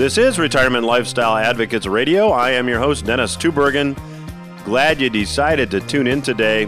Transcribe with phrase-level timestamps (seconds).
[0.00, 2.30] This is Retirement Lifestyle Advocates Radio.
[2.30, 3.94] I am your host, Dennis Tubbergen.
[4.64, 6.64] Glad you decided to tune in today.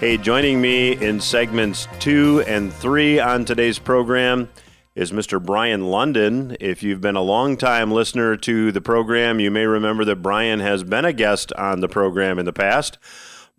[0.00, 4.48] Hey, joining me in segments two and three on today's program
[4.94, 5.44] is Mr.
[5.44, 6.56] Brien Lundin.
[6.58, 10.82] If you've been a long-time listener to the program, you may remember that Brien has
[10.82, 12.96] been a guest on the program in the past.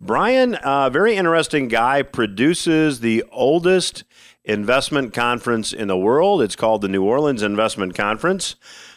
[0.00, 4.02] Brien, a very interesting guy, produces the oldest
[4.50, 6.42] investment conference in the world.
[6.42, 8.56] It's called the New Orleans Investment Conference.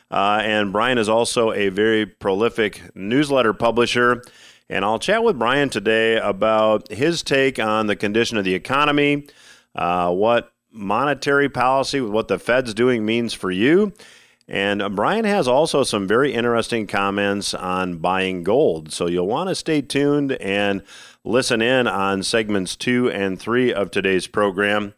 [0.09, 4.23] Uh, and Brien is also a very prolific newsletter publisher.
[4.69, 9.27] And I'll chat with Brien today about his take on the condition of the economy,
[9.75, 13.93] uh, what monetary policy, what the Fed's doing means for you.
[14.47, 18.91] And Brien has also some very interesting comments on buying gold.
[18.91, 20.81] So you'll want to stay tuned and
[21.23, 24.93] listen in on segments two and three of today's program.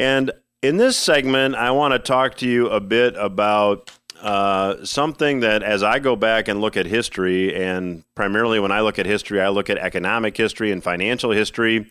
[0.00, 0.32] And
[0.62, 3.90] in this segment, I want to talk to you a bit about
[4.22, 8.80] uh, something that, as I go back and look at history, and primarily when I
[8.80, 11.90] look at history, I look at economic history and financial history.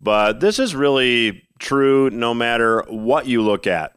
[0.00, 3.96] But this is really true no matter what you look at,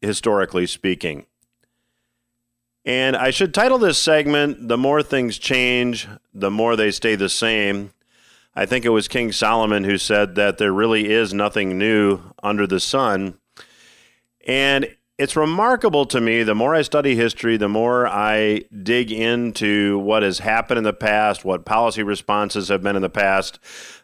[0.00, 1.26] historically speaking.
[2.86, 7.28] And I should title this segment The More Things Change, the More They Stay the
[7.28, 7.90] Same.
[8.58, 12.66] I think it was King Solomon who said that there really is nothing new under
[12.66, 13.38] the sun.
[14.48, 20.00] And it's remarkable to me the more I study history, the more I dig into
[20.00, 23.60] what has happened in the past, what policy responses have been in the past,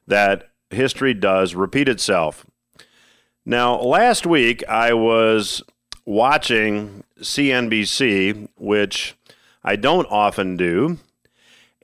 [0.06, 2.47] that history does repeat itself.
[3.44, 5.64] Now, last week I was
[6.06, 9.16] watching CNBC, which
[9.64, 10.98] I don't often do.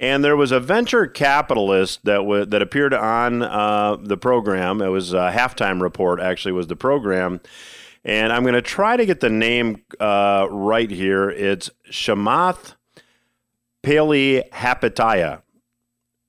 [0.01, 4.83] And there was a venture capitalist that w- that appeared on uh, the program.
[4.83, 7.41] It was a halftime report, actually, was the program
[8.05, 11.31] and I'm going to try to get the name uh, right here.
[11.31, 12.75] It's Chamath
[13.83, 15.43] Palihapitiya.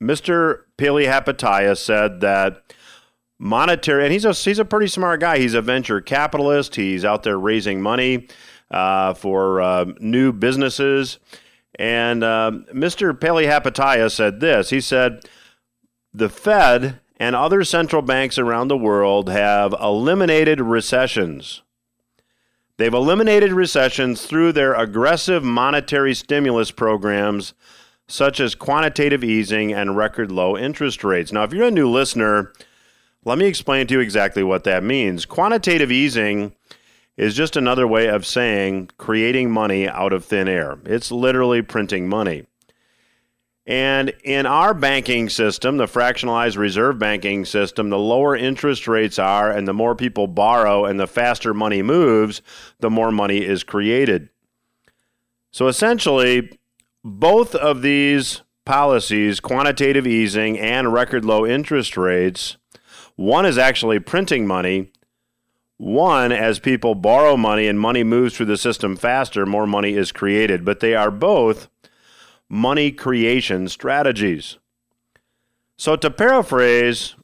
[0.02, 0.62] Mr.
[0.78, 2.74] Palihapitiya said that
[3.40, 5.38] monetary, and he's a, he's a pretty smart guy.
[5.38, 6.76] He's a venture capitalist.
[6.76, 8.28] He's out there raising money
[8.70, 11.20] uh, for uh, new businesses.
[11.76, 13.18] And uh, Mr.
[13.18, 14.70] Palihapitiya said this.
[14.70, 15.26] He said,
[16.14, 21.62] the Fed and other central banks around the world have eliminated recessions.
[22.78, 27.54] They've eliminated recessions through their aggressive monetary stimulus programs,
[28.08, 31.32] such as quantitative easing and record low interest rates.
[31.32, 32.52] Now, if you're a new listener,
[33.24, 35.26] let me explain to you exactly what that means.
[35.26, 36.54] Quantitative easing
[37.22, 42.10] is just another way of saying creating money out of thin air, it's literally printing
[42.10, 42.48] money.
[43.68, 49.52] And in our banking system, the fractionalized reserve banking system, the lower interest rates are,
[49.52, 52.42] and the more people borrow and the faster money moves,
[52.80, 54.30] the more money is created.
[55.52, 56.58] So essentially,
[57.04, 62.58] both of these policies, quantitative easing and record low interest rates,
[63.16, 64.92] one is actually printing money.
[65.82, 70.12] One, as people borrow money and money moves through the system faster, more money is
[70.12, 70.64] created.
[70.64, 71.70] But they are both
[72.48, 74.60] money creation strategies.
[75.78, 77.16] So, to paraphrase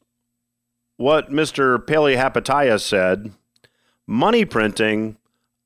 [0.95, 1.77] what Mr.
[1.77, 3.31] Palihapitiya said,
[4.07, 5.17] money printing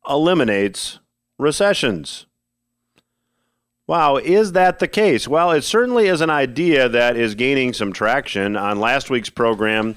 [0.06, 1.00] eliminates
[1.38, 2.26] recessions.
[3.88, 5.30] Wow, is that the case?
[5.30, 8.58] Well, it certainly is an idea that is gaining some traction.
[8.58, 9.96] On last week's program,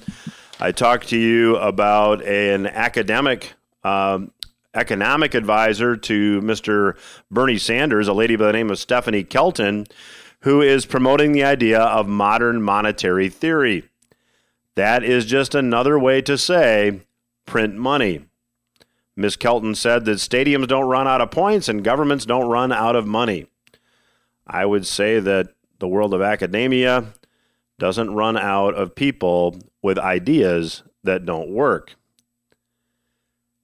[0.59, 4.31] I talked to you about an academic um,
[4.73, 6.97] economic advisor to Mr.
[7.29, 9.85] Bernie Sanders, a lady by the name of Stephanie Kelton,
[10.41, 13.83] who is promoting the idea of modern monetary theory.
[14.75, 17.01] That is just another way to say
[17.45, 18.25] print money.
[19.17, 19.35] Ms.
[19.37, 23.05] Kelton said that stadiums don't run out of points and governments don't run out of
[23.05, 23.47] money.
[24.47, 27.05] I would say that the world of academia
[27.79, 31.95] doesn't run out of people with ideas that don't work.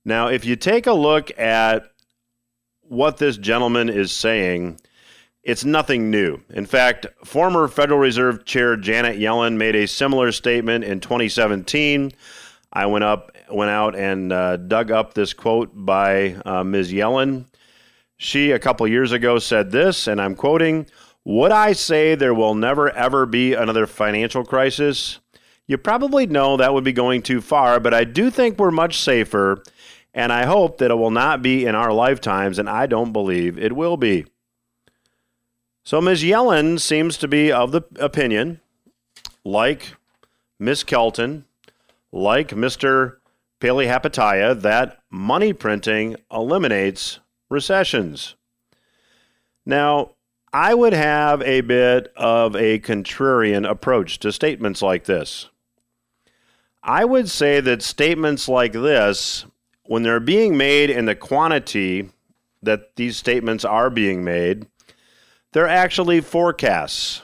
[0.03, 1.91] Now, if you take a look at
[2.81, 4.79] what this gentleman is saying,
[5.43, 6.39] it's nothing new.
[6.49, 12.11] In fact, former Federal Reserve Chair Janet Yellen made a similar statement in 2017.
[12.73, 16.91] I went up, went out, and uh, dug up this quote by uh, Ms.
[16.91, 17.45] Yellen.
[18.17, 20.85] She, a couple years ago, said this, and I'm quoting
[21.23, 25.19] Would I say there will never, ever be another financial crisis?
[25.67, 28.99] You probably know that would be going too far, but I do think we're much
[28.99, 29.63] safer
[30.13, 33.57] and I hope that it will not be in our lifetimes, and I don't believe
[33.57, 34.25] it will be.
[35.83, 36.21] So Ms.
[36.21, 38.59] Yellen seems to be of the opinion,
[39.43, 39.95] like
[40.59, 40.83] Ms.
[40.83, 41.45] Kelton,
[42.11, 43.17] like Mr.
[43.59, 47.19] Palihapitiya, that money printing eliminates
[47.49, 48.35] recessions.
[49.65, 50.11] Now,
[50.53, 55.49] I would have a bit of a contrarian approach to statements like this.
[56.83, 59.45] I would say that statements like this,
[59.83, 62.09] when they're being made in the quantity
[62.61, 64.67] that these statements are being made,
[65.53, 67.21] they're actually forecasts.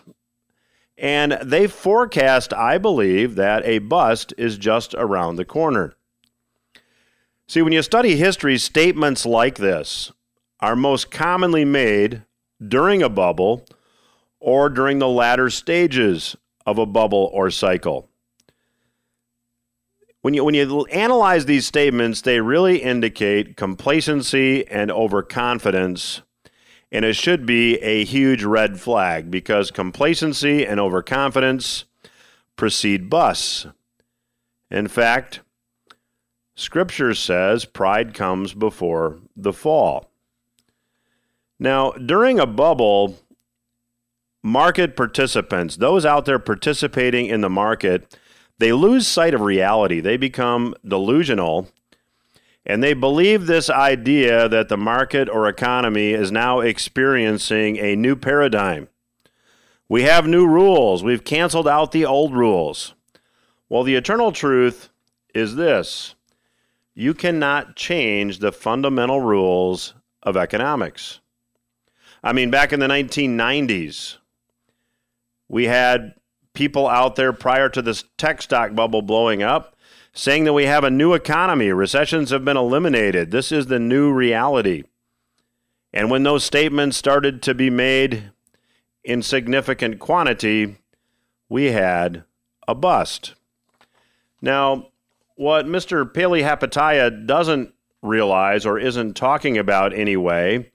[0.98, 5.96] And they forecast, I believe, that a bust is just around the corner.
[7.48, 10.12] See, when you study history, statements like this
[10.60, 12.24] are most commonly made
[12.66, 13.66] during a bubble
[14.40, 18.10] or during the latter stages of a bubble or cycle.
[20.22, 26.22] When you, when you analyze these statements, they really indicate complacency and overconfidence.
[26.92, 31.86] And it should be a huge red flag because complacency and overconfidence
[32.56, 33.68] precede busts.
[34.70, 35.42] In fact,
[36.56, 40.12] Scripture says pride comes before the fall.
[41.60, 43.18] Now, during a bubble,
[44.44, 48.18] market participants, those out there participating in the market,
[48.60, 50.00] they lose sight of reality.
[50.00, 51.70] They become delusional
[52.70, 58.18] and they believe this idea that the market or economy is now experiencing a new
[58.18, 58.90] paradigm.
[59.88, 61.02] We have new rules.
[61.02, 62.94] We've canceled out the old rules.
[63.70, 64.90] Well, the eternal truth
[65.34, 66.14] is this
[66.94, 71.22] you cannot change the fundamental rules of economics.
[72.28, 74.18] I mean, back in the 1990s,
[75.48, 76.14] we had
[76.54, 79.78] people out there prior to this tech stock bubble blowing up
[80.12, 81.72] saying that we have a new economy.
[81.72, 83.32] Recessions have been eliminated.
[83.32, 84.84] This is the new reality.
[85.94, 88.32] And when those statements started to be made
[89.06, 90.76] in significant quantity,
[91.48, 92.26] we had
[92.68, 93.36] a bust.
[94.42, 94.90] Now,
[95.36, 96.04] what Mr.
[96.04, 100.70] Palihapitiya doesn't realize or isn't talking about anyway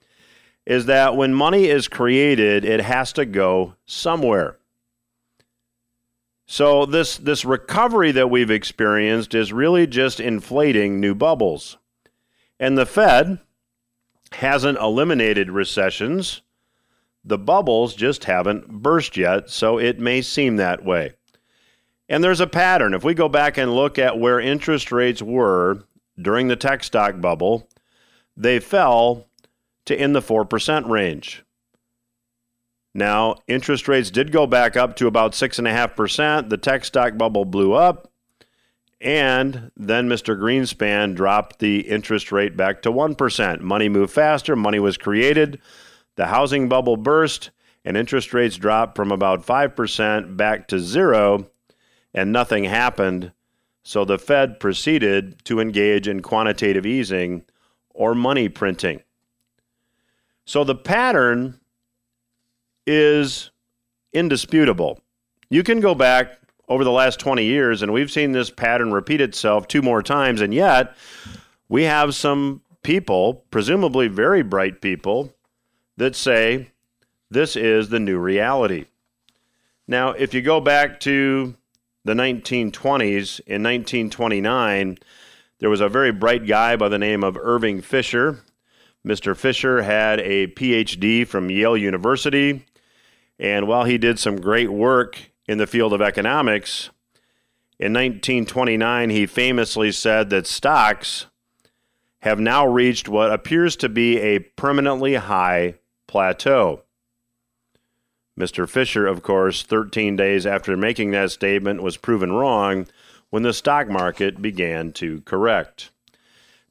[0.65, 4.57] is that when money is created, it has to go somewhere.
[6.45, 11.77] So this this recovery that we've experienced is really just inflating new bubbles.
[12.59, 13.39] And the Fed
[14.33, 16.41] hasn't eliminated recessions.
[17.25, 21.13] The bubbles just haven't burst yet, so it may seem that way.
[22.09, 22.93] And there's a pattern.
[22.93, 25.83] If we go back and look at where interest rates were
[26.21, 27.69] during the tech stock bubble,
[28.35, 29.27] they fell
[29.85, 31.43] to in the 4% range.
[32.95, 36.49] Now, interest rates did go back up to about 6.5%.
[36.49, 38.11] The tech stock bubble blew up.
[39.01, 40.39] And then Mr.
[40.39, 43.59] Greenspan dropped the interest rate back to 1%.
[43.59, 45.59] Money moved faster, money was created,
[46.15, 47.51] the housing bubble burst,
[47.83, 51.47] and interest rates dropped from about 5% back to zero,
[52.13, 53.33] and nothing happened.
[53.83, 57.43] So the Fed proceeded to engage in quantitative easing
[57.89, 59.01] or money printing.
[60.45, 61.59] So the pattern
[62.85, 63.51] is
[64.11, 64.99] indisputable.
[65.49, 69.21] You can go back over the last 20 years, and we've seen this pattern repeat
[69.21, 70.95] itself two more times, and yet
[71.69, 75.33] we have some people, presumably very bright people,
[75.97, 76.71] that say
[77.29, 78.85] this is the new reality.
[79.87, 81.55] Now, if you go back to
[82.05, 84.97] the 1920s, in 1929,
[85.59, 88.39] there was a very bright guy by the name of Irving Fisher.
[89.05, 89.35] Mr.
[89.35, 92.65] Fisher had a PhD from Yale University.
[93.37, 96.89] And while he did some great work in the field of economics,
[97.79, 101.25] in 1929 he famously said that stocks
[102.21, 105.75] have now reached what appears to be a permanently high
[106.07, 106.83] plateau.
[108.39, 108.67] Mr.
[108.67, 112.87] Fisher, of course, 13 days after making that statement, was proven wrong
[113.29, 115.91] when the stock market began to correct.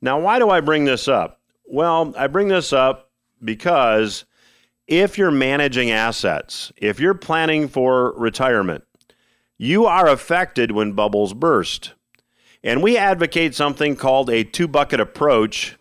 [0.00, 1.41] Now, why do I bring this up?
[1.72, 3.08] Well, I bring this up
[3.42, 4.26] because
[4.86, 8.84] if you're managing assets, if you're planning for retirement,
[9.56, 11.94] you are affected when bubbles burst.
[12.62, 15.78] And we advocate something called a two bucket approach.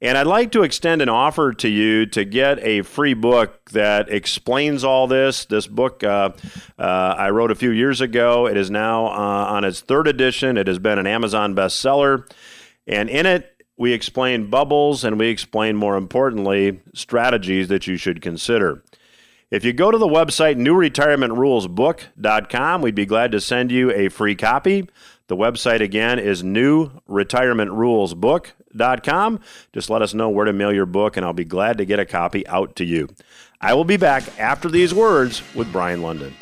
[0.00, 4.08] And I'd like to extend an offer to you to get a free book that
[4.08, 5.44] explains all this.
[5.44, 6.30] This book uh,
[6.78, 6.82] uh,
[7.18, 8.46] I wrote a few years ago.
[8.46, 10.56] It is now uh, on its third edition.
[10.56, 12.30] It has been an Amazon bestseller.
[12.86, 18.20] And in it, we explain bubbles and we explain, more importantly, strategies that you should
[18.22, 18.82] consider.
[19.50, 24.34] If you go to the website newretirementrulesbook.com, we'd be glad to send you a free
[24.34, 24.88] copy.
[25.28, 29.40] The website again is newretirementrulesbook.com.
[29.72, 32.00] Just let us know where to mail your book, and I'll be glad to get
[32.00, 33.08] a copy out to you.
[33.60, 36.32] I will be back after these words with Brien Lundin.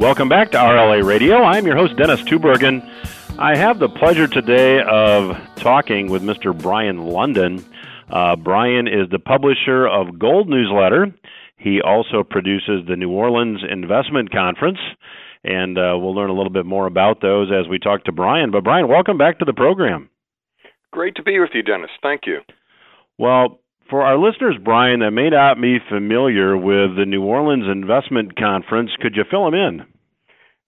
[0.00, 1.42] Welcome back to RLA Radio.
[1.42, 2.80] I'm your host, Dennis Tubbergen.
[3.38, 6.58] I have the pleasure today of talking with Mr.
[6.58, 7.62] Brien Lundin.
[8.08, 11.14] Uh, Brien is the publisher of Gold Newsletter.
[11.58, 14.78] He also produces the New Orleans Investment Conference,
[15.44, 18.50] and uh, we'll learn a little bit more about those as we talk to Brien.
[18.50, 20.08] But, Brien, welcome back to the program.
[20.92, 21.90] Great to be with you, Dennis.
[22.02, 22.38] Thank you.
[23.18, 28.38] Well, for our listeners, Brien, that may not be familiar with the New Orleans Investment
[28.38, 29.82] Conference, could you fill them in?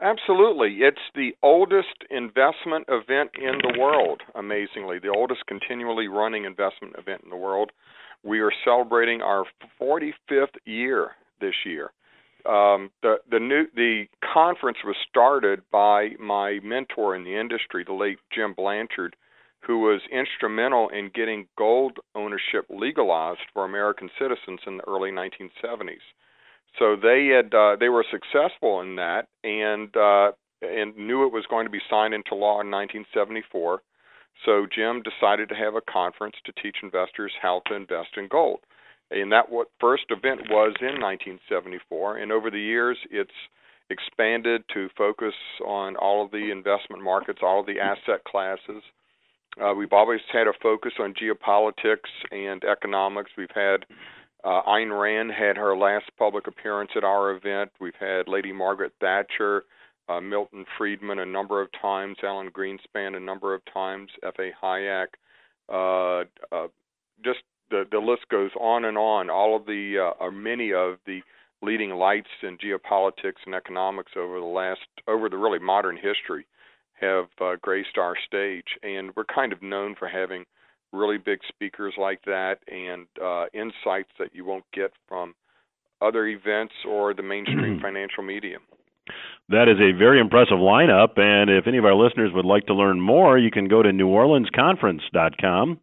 [0.02, 0.78] Absolutely.
[0.80, 7.22] It's the oldest investment event in the world, amazingly, the oldest continually running investment event
[7.22, 7.70] in the world.
[8.24, 9.44] We are celebrating our
[9.80, 11.92] 45th year this year.
[12.44, 17.92] Um, the the new the conference was started by my mentor in the industry, the
[17.92, 19.14] late Jim Blanchard,
[19.66, 26.02] who was instrumental in getting gold ownership legalized for American citizens in the early 1970s.
[26.78, 31.44] So they had uh, they were successful in that and uh, and knew it was
[31.50, 33.82] going to be signed into law in 1974.
[34.46, 38.60] So Jim decided to have a conference to teach investors how to invest in gold.
[39.10, 43.30] And that what first event was in 1974 and over the years it's
[43.90, 45.34] expanded to focus
[45.66, 48.82] on all of the investment markets, all of the asset classes.
[49.60, 53.30] Uh, we've always had a focus on geopolitics and economics.
[53.36, 53.84] We've had
[54.44, 57.70] uh, Ayn Rand had her last public appearance at our event.
[57.80, 59.64] We've had Lady Margaret Thatcher,
[60.08, 64.50] uh, Milton Friedman a number of times, Alan Greenspan a number of times, F.A.
[64.62, 65.06] Hayek.
[65.68, 66.68] Uh, uh,
[67.24, 67.40] just
[67.70, 69.30] the the list goes on and on.
[69.30, 71.20] All of the uh, or many of the
[71.62, 76.46] leading lights in geopolitics and economics over the last over the really modern history
[77.02, 80.44] have uh, graced our stage, and we're kind of known for having
[80.92, 85.34] really big speakers like that and uh, insights that you won't get from
[86.00, 88.58] other events or the mainstream financial media.
[89.48, 92.74] That is a very impressive lineup, and if any of our listeners would like to
[92.74, 95.80] learn more, you can go to neworleansconference.com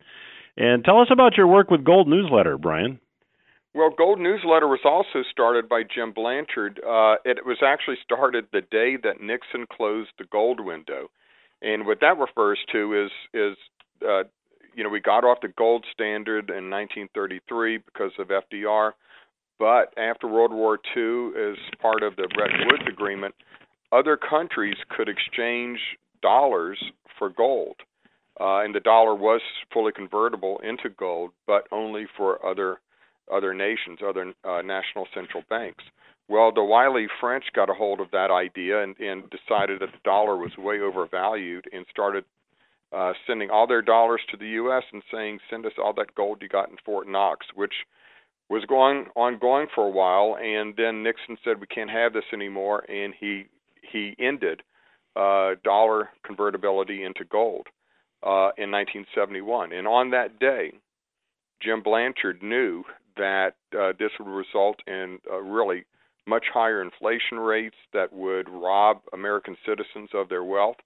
[0.58, 3.00] and tell us about your work with Gold Newsletter, Brien.
[3.74, 6.80] Well, Gold Newsletter was also started by Jim Blanchard.
[6.80, 11.10] Uh, it was actually started the day that Nixon closed the gold window,
[11.62, 13.58] and what that refers to is is
[14.08, 14.24] uh,
[14.76, 18.94] you know, we got off the gold standard in 1933 because of FDR,
[19.58, 23.36] but after World War II, as part of the Bretton Woods Agreement,
[23.92, 25.80] other countries could exchange
[26.22, 26.82] dollars
[27.18, 27.76] for gold.
[28.40, 29.42] Uh, and the dollar was
[29.74, 32.80] fully convertible into gold, but only for other
[33.34, 35.84] other nations, other uh, national central banks.
[36.28, 40.04] Well, the wily French got a hold of that idea and, and decided that the
[40.04, 42.24] dollar was way overvalued and started
[42.92, 44.84] uh, sending all their dollars to the U.S.
[44.94, 47.74] and saying, "Send us all that gold you got in Fort Knox," which
[48.50, 52.84] was going ongoing for a while, and then Nixon said we can't have this anymore,
[52.90, 53.46] and he
[53.82, 54.62] he ended
[55.16, 57.68] uh, dollar convertibility into gold
[58.24, 59.72] uh, in 1971.
[59.72, 60.74] And on that day,
[61.62, 62.84] Jim Blanchard knew
[63.20, 65.86] that uh, this would result in uh, really
[66.26, 70.78] much higher inflation rates that would rob American citizens of their wealth.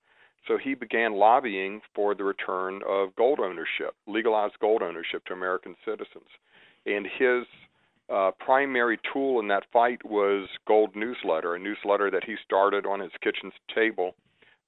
[0.47, 5.75] So he began lobbying for the return of gold ownership, legalized gold ownership to American
[5.85, 6.27] citizens.
[6.85, 7.45] And his
[8.13, 12.99] uh, primary tool in that fight was Gold Newsletter, a newsletter that he started on
[12.99, 14.15] his kitchen table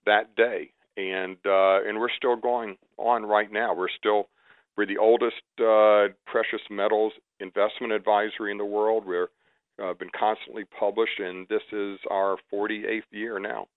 [0.06, 0.72] that day.
[0.96, 3.76] And uh, and we're still going on right now.
[3.76, 4.30] We're still
[4.78, 9.06] we're the oldest uh, precious metals investment advisory in the world.
[9.06, 9.28] We've
[9.82, 13.68] uh, been constantly published, and this is our 48th year now.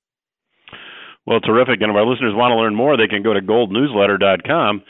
[1.27, 1.81] Well, terrific.
[1.83, 4.83] And if our listeners want to learn more, they can go to goldnewsletter.com.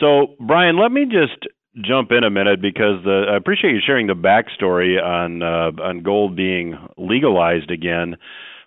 [0.00, 1.46] So, Brien, let me just
[1.84, 6.02] jump in a minute because the, I appreciate you sharing the backstory on uh, on
[6.02, 8.16] gold being legalized again.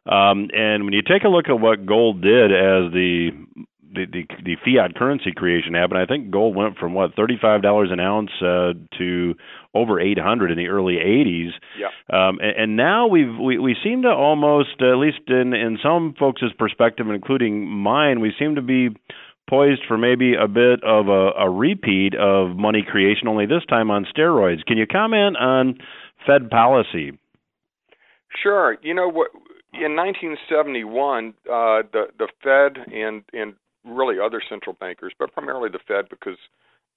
[0.05, 3.31] Um, and when you take a look at what gold did as the
[3.93, 7.61] the, the, the fiat currency creation happened, I think gold went from what thirty five
[7.61, 9.35] dollars an ounce uh, to
[9.73, 11.51] over eight hundred in the early eighties.
[11.77, 11.87] Yeah.
[12.11, 16.13] Um, and, and now we've we, we seem to almost, at least in in some
[16.17, 18.89] folks' perspective, including mine, we seem to be
[19.49, 23.89] poised for maybe a bit of a, a repeat of money creation, only this time
[23.89, 24.63] on steroids.
[24.65, 25.79] Can you comment on
[26.27, 27.17] Fed policy?
[28.43, 28.77] Sure.
[28.83, 29.31] You know what?
[29.73, 33.53] In 1971, uh, the the Fed and and
[33.85, 36.37] really other central bankers, but primarily the Fed because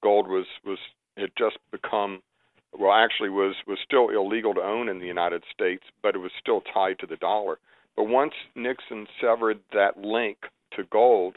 [0.02, 0.78] gold was was
[1.16, 2.22] had just become
[2.78, 6.32] well actually was was still illegal to own in the United States, but it was
[6.40, 7.58] still tied to the dollar.
[7.96, 10.38] But once Nixon severed that link
[10.76, 11.36] to gold,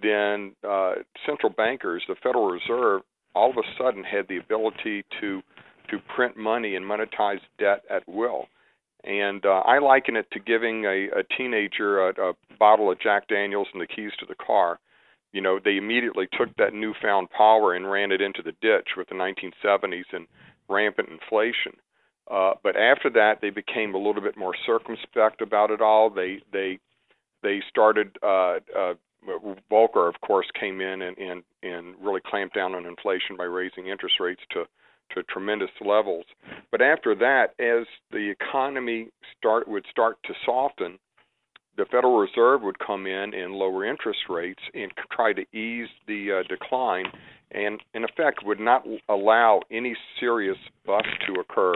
[0.00, 0.94] then uh,
[1.26, 3.02] central bankers, the Federal Reserve,
[3.34, 5.42] all of a sudden had the ability to
[5.90, 8.46] to print money and monetize debt at will.
[9.04, 13.28] And uh, I liken it to giving a, a teenager a, a bottle of Jack
[13.28, 14.80] Daniels and the keys to the car
[15.36, 19.06] you know, they immediately took that newfound power and ran it into the ditch with
[19.10, 20.26] the 1970s and
[20.66, 21.76] rampant inflation.
[22.30, 26.08] Uh, but after that, they became a little bit more circumspect about it all.
[26.08, 26.78] They they
[27.42, 28.16] they started.
[28.22, 28.94] Uh, uh,
[29.70, 33.88] Volcker, of course, came in and, and and really clamped down on inflation by raising
[33.88, 34.64] interest rates to
[35.14, 36.24] to tremendous levels.
[36.70, 40.98] But after that, as the economy start would start to soften,
[41.76, 46.40] the Federal Reserve would come in and lower interest rates and try to ease the
[46.40, 47.06] uh, decline,
[47.50, 51.74] and in effect would not allow any serious bust to occur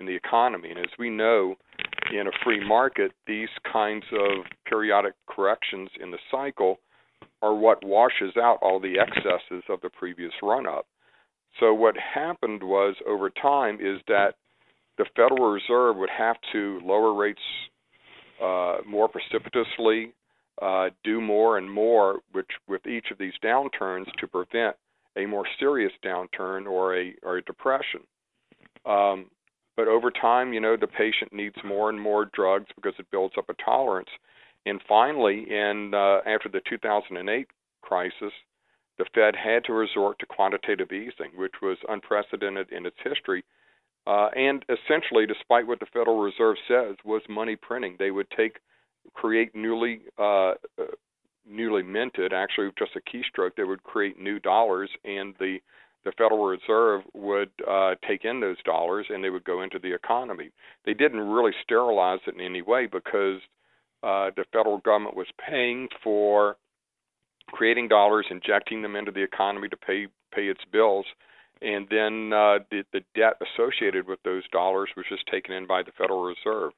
[0.00, 0.70] in the economy.
[0.70, 1.54] And as we know,
[2.12, 6.78] in a free market, these kinds of periodic corrections in the cycle
[7.40, 10.86] are what washes out all the excesses of the previous run up.
[11.60, 14.34] So what happened was over time is that
[14.98, 17.40] the Federal Reserve would have to lower rates
[18.42, 20.12] uh, more precipitously,
[20.60, 24.76] uh, do more and more, which with each of these downturns to prevent
[25.16, 28.00] a more serious downturn or a or a depression.
[28.84, 29.26] Um,
[29.76, 33.34] but over time, you know, the patient needs more and more drugs because it builds
[33.38, 34.10] up a tolerance.
[34.66, 37.46] And finally, in uh, after the 2008
[37.80, 38.32] crisis,
[38.98, 43.44] the Fed had to resort to quantitative easing, which was unprecedented in its history
[44.06, 47.96] uh, and essentially, despite what the Federal Reserve says, was money printing.
[47.98, 48.58] They would take,
[49.14, 50.54] create newly, uh,
[51.48, 53.52] newly minted, actually just a keystroke.
[53.56, 55.58] They would create new dollars, and the
[56.04, 59.94] the Federal Reserve would uh, take in those dollars, and they would go into the
[59.94, 60.50] economy.
[60.84, 63.38] They didn't really sterilize it in any way because
[64.02, 66.56] uh, the federal government was paying for
[67.52, 71.06] creating dollars, injecting them into the economy to pay pay its bills
[71.62, 75.82] and then uh, the, the debt associated with those dollars was just taken in by
[75.82, 76.72] the Federal Reserve.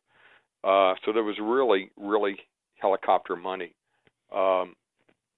[0.62, 2.36] Uh, so there was really, really
[2.76, 3.74] helicopter money.
[4.34, 4.74] Um,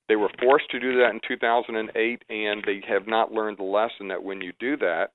[0.09, 4.09] they were forced to do that in 2008, and they have not learned the lesson
[4.09, 5.11] that when you do that,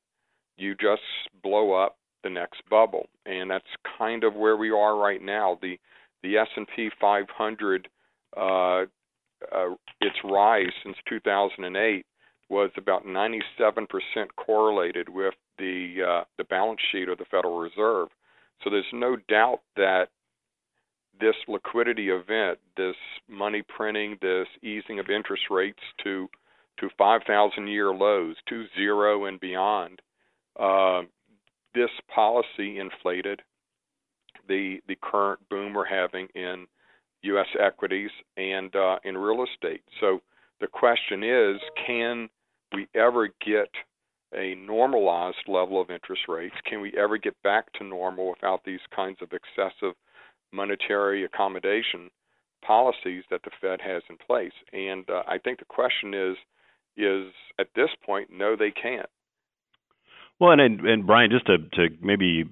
[0.58, 1.02] you just
[1.44, 3.66] blow up the next bubble, and that's
[3.98, 5.58] kind of where we are right now.
[5.62, 5.78] The
[6.24, 7.88] the S&P 500,
[8.38, 8.86] uh, uh,
[10.02, 12.06] its rise since 2008
[12.52, 13.48] was about 97%
[14.36, 18.10] correlated with the uh, the balance sheet of the Federal Reserve.
[18.62, 20.10] So there's no doubt that
[21.20, 22.96] this liquidity event, this
[23.30, 26.30] money printing, this easing of interest rates to
[26.80, 30.02] to 5,000 year lows, to zero and beyond,
[30.60, 31.02] uh,
[31.74, 33.42] this policy inflated
[34.50, 36.68] the the current boom we're having in
[37.22, 37.48] U.S.
[37.62, 39.84] equities and uh, in real estate.
[40.02, 40.20] So
[40.60, 42.30] the question is, can
[42.74, 43.70] we ever get
[44.34, 46.56] a normalized level of interest rates?
[46.66, 49.96] Can we ever get back to normal without these kinds of excessive
[50.54, 52.10] monetary accommodation
[52.66, 54.54] policies that the Fed has in place?
[54.72, 56.38] And uh, I think the question is,
[56.98, 59.10] is at this point, no, they can't.
[60.40, 62.46] Well, and and, Brien, just to to maybe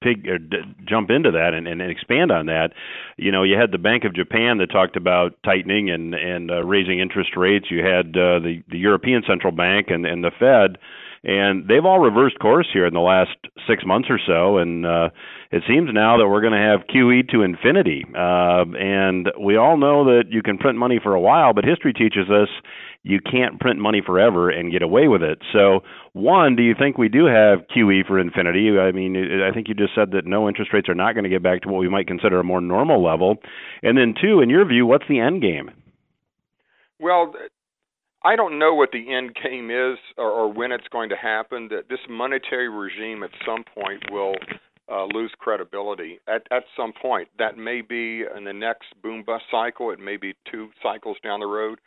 [0.00, 2.72] pig or d- jump into that and, and expand on that.
[3.16, 6.64] You know, you had the Bank of Japan that talked about tightening and and uh,
[6.64, 7.66] raising interest rates.
[7.70, 10.78] You had uh, the the European Central Bank and and the Fed
[11.24, 13.36] and they've all reversed course here in the last
[13.68, 14.58] six months or so.
[14.58, 15.10] And uh,
[15.50, 18.04] it seems now that we're going to have QE to infinity.
[18.14, 21.92] Uh, and we all know that you can print money for a while, but history
[21.92, 22.48] teaches us
[23.02, 25.38] you can't print money forever and get away with it.
[25.52, 25.80] So,
[26.12, 28.78] one, do you think we do have QE for infinity?
[28.78, 31.30] I mean, I think you just said that no interest rates are not going to
[31.30, 33.36] get back to what we might consider a more normal level.
[33.82, 35.70] And then, two, in your view, what's the end game?
[36.98, 37.32] Well,
[38.24, 41.68] I don't know what the end game is or, or when it's going to happen.
[41.68, 44.34] That this monetary regime at some point will
[44.90, 46.18] uh, lose credibility.
[46.26, 49.90] At at some point, that may be in the next boom bust cycle.
[49.90, 51.78] It may be two cycles down the road.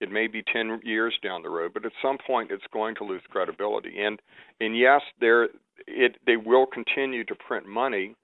[0.00, 1.72] It may be ten years down the road.
[1.74, 4.00] But at some point, it's going to lose credibility.
[4.00, 4.20] And
[4.60, 5.48] and yes, there
[5.86, 8.14] it they will continue to print money.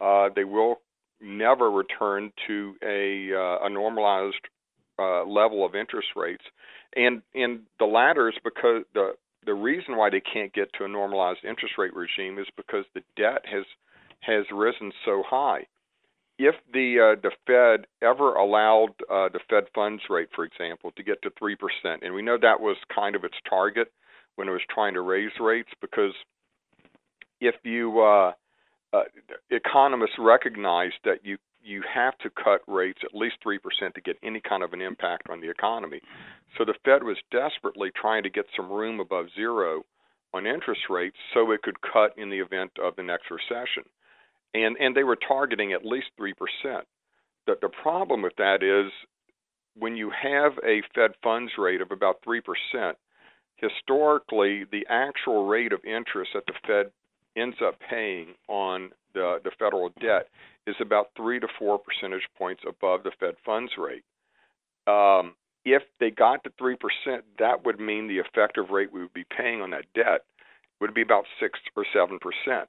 [0.00, 0.80] Uh, they will
[1.20, 4.48] never return to a uh, a normalized
[4.98, 6.44] uh, level of interest rates
[6.96, 9.12] and and the latter is because the
[9.46, 13.02] the reason why they can't get to a normalized interest rate regime is because the
[13.16, 13.64] debt has
[14.20, 15.66] has risen so high.
[16.38, 21.02] If the uh, the Fed ever allowed uh, the Fed funds rate, for example, to
[21.02, 23.92] get to three percent, and we know that was kind of its target
[24.36, 26.12] when it was trying to raise rates, because
[27.40, 28.32] if you uh,
[28.92, 29.02] uh,
[29.50, 33.58] economists recognize that you you have to cut rates at least 3%
[33.94, 36.00] to get any kind of an impact on the economy.
[36.56, 39.84] So the Fed was desperately trying to get some room above zero
[40.34, 43.84] on interest rates so it could cut in the event of the next recession.
[44.52, 46.32] And and they were targeting at least 3%.
[47.46, 48.92] The the problem with that is
[49.76, 52.40] when you have a Fed funds rate of about 3%,
[53.56, 56.92] historically the actual rate of interest that the Fed
[57.36, 60.28] ends up paying on the, the federal debt
[60.66, 64.04] is about three to four percentage points above the Fed funds rate.
[64.86, 69.14] Um, if they got to three percent, that would mean the effective rate we would
[69.14, 70.22] be paying on that debt
[70.80, 72.68] would be about six or seven percent.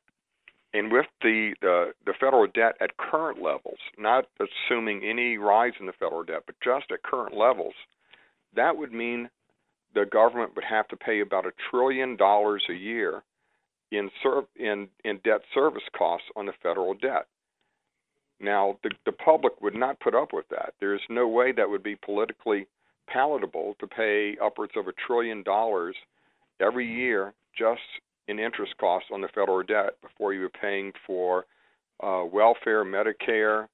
[0.73, 5.86] And with the, the the federal debt at current levels, not assuming any rise in
[5.86, 7.73] the federal debt, but just at current levels,
[8.55, 9.29] that would mean
[9.93, 13.23] the government would have to pay about a trillion dollars a year
[13.91, 17.28] in, serv- in, in debt service costs on the federal debt.
[18.39, 20.74] Now, the, the public would not put up with that.
[20.80, 22.67] There's no way that would be politically
[23.08, 25.95] palatable to pay upwards of a trillion dollars
[26.60, 27.82] every year just
[28.28, 31.45] in interest costs on the federal debt before you were paying for
[32.04, 33.67] uh, welfare, Medicare,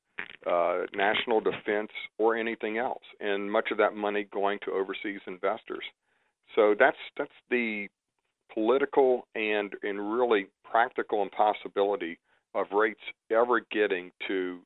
[0.45, 5.83] uh, national defense, or anything else, and much of that money going to overseas investors.
[6.55, 7.87] So that's that's the
[8.53, 12.17] political and and really practical impossibility
[12.53, 14.59] of rates ever getting to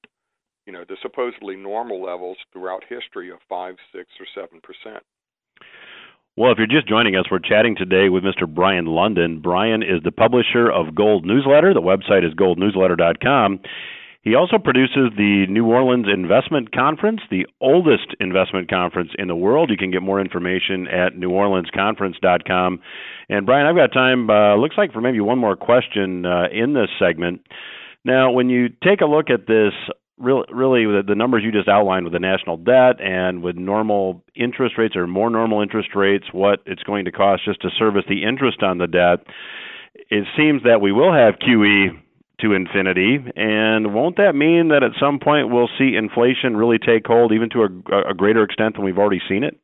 [0.66, 5.04] you know the supposedly normal levels throughout history of five, six, or seven percent.
[6.38, 8.46] Well, if you're just joining us, we're chatting today with Mr.
[8.46, 9.42] Brien Lundin.
[9.42, 11.74] Brien is the publisher of Gold Newsletter.
[11.74, 13.60] The website is goldnewsletter.com.
[14.26, 19.70] He also produces the New Orleans Investment Conference, the oldest investment conference in the world.
[19.70, 22.80] You can get more information at neworleansconference.com.
[23.30, 26.74] And Brien, I've got time, uh, looks like for maybe one more question uh, in
[26.74, 27.42] this segment.
[28.04, 29.74] Now, when you take a look at this,
[30.18, 34.24] really, really the, the numbers you just outlined with the national debt and with normal
[34.36, 38.06] interest rates or more normal interest rates, what it's going to cost just to service
[38.10, 39.20] the interest on the debt,
[40.10, 42.02] it seems that we will have QE
[42.42, 43.18] to infinity.
[43.36, 47.50] And won't that mean that at some point we'll see inflation really take hold, even
[47.52, 49.58] to a, a greater extent than we've already seen it?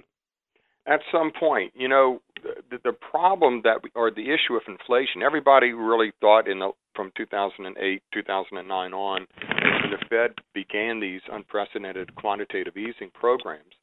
[0.87, 5.73] At some point, you know, the, the problem that, or the issue of inflation, everybody
[5.73, 12.77] really thought in the, from 2008, 2009 on, when the Fed began these unprecedented quantitative
[12.77, 13.73] easing programs,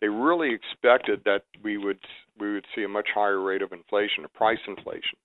[0.00, 1.98] they really expected that we would
[2.38, 5.16] we would see a much higher rate of inflation, a price inflation.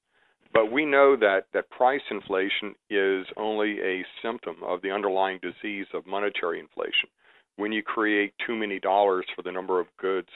[0.53, 5.87] But we know that, that price inflation is only a symptom of the underlying disease
[5.93, 7.09] of monetary inflation.
[7.55, 10.29] When you create too many dollars for the number of goods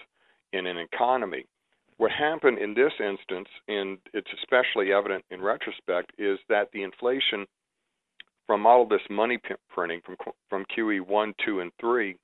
[0.54, 1.46] in an economy,
[1.98, 7.46] what happened in this instance, and it's especially evident in retrospect, is that the inflation
[8.48, 10.16] from all of this money printing from
[10.50, 12.18] from QE one, two, and three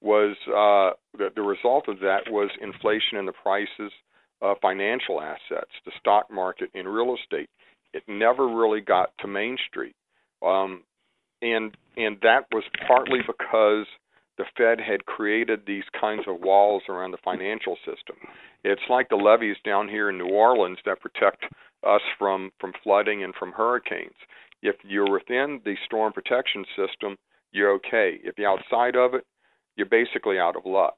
[0.00, 3.92] was uh, the, the result of that was inflation in the prices
[4.42, 7.48] uh, financial assets, the stock market, and real estate.
[7.92, 9.94] It never really got to Main Street,
[10.44, 10.82] um,
[11.42, 13.86] and and that was partly because
[14.36, 18.16] the Fed had created these kinds of walls around the financial system.
[18.62, 21.44] It's like the levees down here in New Orleans that protect
[21.86, 24.14] us from from flooding and from hurricanes.
[24.62, 27.16] If you're within the storm protection system,
[27.52, 28.18] you're okay.
[28.22, 29.24] If you're outside of it,
[29.76, 30.96] you're basically out of luck.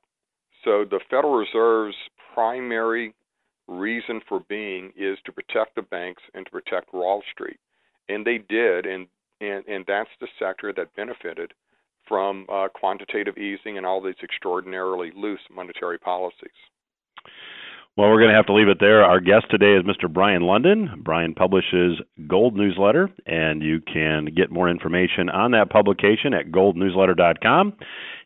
[0.64, 1.96] So the Federal Reserve's
[2.34, 3.14] primary
[3.70, 7.58] reason for being is to protect the banks and to protect Wall Street.
[8.08, 9.06] And they did, and
[9.40, 11.54] and, and that's the sector that benefited
[12.06, 16.50] from uh, quantitative easing and all these extraordinarily loose monetary policies.
[17.96, 19.04] Well, we're going to have to leave it there.
[19.04, 20.12] Our guest today is Mr.
[20.12, 21.02] Brien Lundin.
[21.02, 27.74] Brien publishes Gold Newsletter, and you can get more information on that publication at goldnewsletter.com.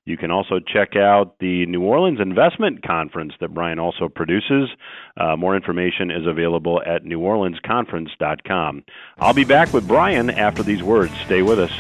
[0.07, 4.69] You can also check out the New Orleans Investment Conference that Brien also produces.
[5.17, 8.85] Uh, more information is available at neworleansconference.com.
[9.19, 11.13] I'll be back with Brien after these words.
[11.25, 11.73] Stay with us.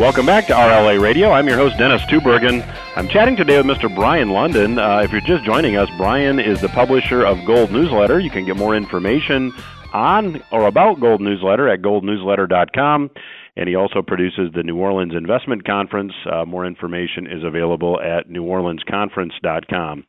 [0.00, 1.30] Welcome back to RLA Radio.
[1.30, 2.66] I'm your host, Dennis Tubbergen.
[2.96, 3.94] I'm chatting today with Mr.
[3.94, 4.78] Brien Lundin.
[4.78, 8.18] Uh, if you're just joining us, Brien is the publisher of Gold Newsletter.
[8.18, 9.52] You can get more information
[9.92, 13.10] on or about Gold Newsletter at goldnewsletter.com.
[13.56, 16.14] And he also produces the New Orleans Investment Conference.
[16.24, 20.06] Uh, more information is available at neworleansconference.com.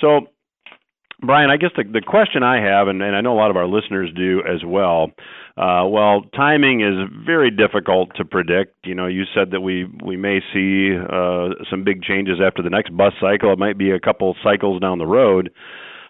[0.00, 0.20] So,
[1.20, 3.56] Brien, I guess the, the question I have, and, and I know a lot of
[3.56, 5.10] our listeners do as well,
[5.56, 8.74] uh, well, timing is very difficult to predict.
[8.84, 12.68] You know, you said that we we may see uh, some big changes after the
[12.68, 13.52] next bus cycle.
[13.52, 15.50] It might be a couple cycles down the road,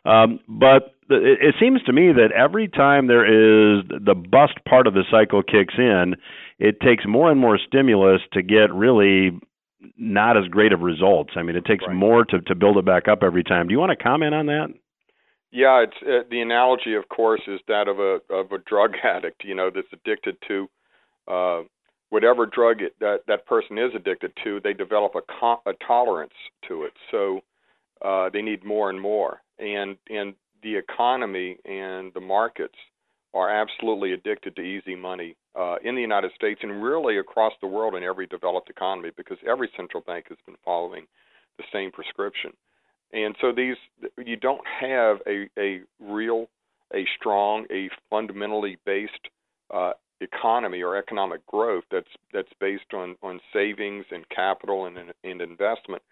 [0.04, 4.88] um, but it, it seems to me that every time there is the bust part
[4.88, 6.16] of the cycle kicks in,
[6.58, 9.30] it takes more and more stimulus to get really
[9.96, 11.34] not as great of results.
[11.36, 11.94] I mean, it takes right.
[11.94, 13.68] more to to build it back up every time.
[13.68, 14.74] Do you want to comment on that?
[15.52, 19.44] Yeah, it's uh, the analogy, of course, is that of a of a drug addict.
[19.44, 20.68] You know, that's addicted to
[21.28, 21.62] uh,
[22.10, 24.60] whatever drug it, that that person is addicted to.
[24.60, 26.34] They develop a, co- a tolerance
[26.68, 27.40] to it, so
[28.04, 29.42] uh, they need more and more.
[29.58, 32.76] And and the economy and the markets
[33.34, 37.68] are absolutely addicted to easy money uh, in the United States and really across the
[37.68, 41.06] world in every developed economy because every central bank has been following
[41.58, 42.52] the same prescription.
[43.12, 43.76] And so these
[44.18, 46.48] you don't have a a real
[46.94, 49.28] a strong a fundamentally based
[49.72, 55.40] uh, economy or economic growth that's that's based on on savings and capital and and
[55.40, 56.02] investment.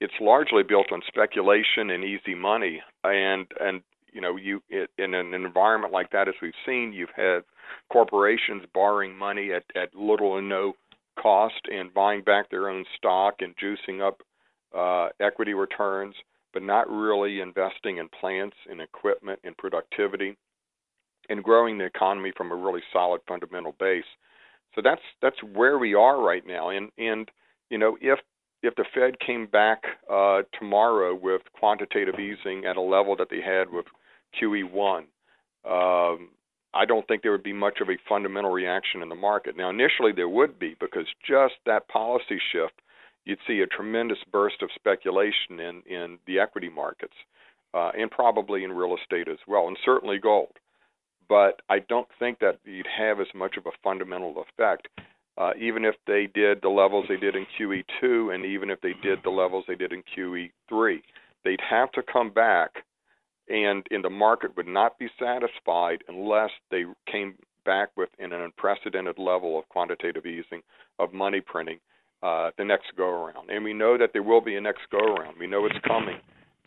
[0.00, 5.14] it's largely built on speculation and easy money, and and you know you it, in
[5.14, 7.42] an environment like that as we've seen, you've had
[7.90, 10.74] corporations borrowing money at at little or no
[11.20, 14.22] cost and buying back their own stock and juicing up
[14.76, 16.14] uh, equity returns,
[16.52, 20.36] but not really investing in plants and equipment and productivity
[21.28, 24.04] and growing the economy from a really solid fundamental base.
[24.74, 26.70] So that's that's where we are right now.
[26.70, 27.30] And and
[27.70, 28.18] you know if
[28.62, 33.40] if the Fed came back uh, tomorrow with quantitative easing at a level that they
[33.40, 33.86] had with
[34.40, 35.04] QE1,
[35.64, 36.28] um,
[36.74, 39.56] I don't think there would be much of a fundamental reaction in the market.
[39.56, 42.80] Now, initially there would be because just that policy shift,
[43.24, 47.14] you'd see a tremendous burst of speculation in in the equity markets,
[47.74, 50.52] uh, and probably in real estate as well, and certainly gold.
[51.28, 54.88] But I don't think that you'd have as much of a fundamental effect,
[55.38, 58.94] uh, even if they did the levels they did in QE2, and even if they
[59.02, 61.02] did the levels they did in QE3.
[61.44, 62.84] They'd have to come back
[63.48, 69.18] and in the market would not be satisfied unless they came back with an unprecedented
[69.18, 70.62] level of quantitative easing
[70.98, 71.78] of money printing
[72.22, 73.50] uh, the next go around.
[73.50, 75.36] And we know that there will be a next go around.
[75.38, 76.16] We know it's coming.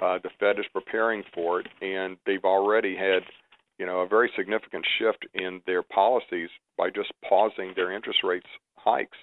[0.02, 3.24] Uh, the Fed is preparing for it, and they've already had,
[3.78, 8.48] you know, a very significant shift in their policies by just pausing their interest rates
[8.76, 9.18] hikes.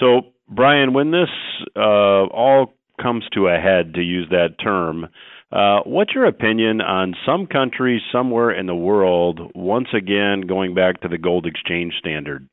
[0.00, 1.30] So, Brien, when this
[1.76, 5.06] uh, all comes to a head, to use that term,
[5.52, 11.00] uh, what's your opinion on some countries somewhere in the world once again going back
[11.02, 12.48] to the gold exchange standard?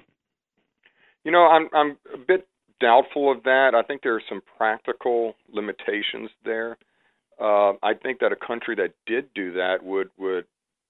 [1.24, 2.48] You know, I'm I'm a bit
[2.80, 3.74] doubtful of that.
[3.76, 6.78] I think there are some practical limitations there.
[7.40, 10.46] Uh, I think that a country that did do that would would